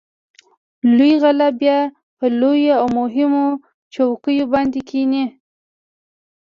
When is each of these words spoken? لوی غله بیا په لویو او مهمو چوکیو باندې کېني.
لوی 0.97 1.13
غله 1.23 1.47
بیا 1.59 1.77
په 2.17 2.25
لویو 2.39 2.73
او 2.81 2.87
مهمو 2.99 3.45
چوکیو 3.93 4.45
باندې 4.53 4.79
کېني. 4.89 5.25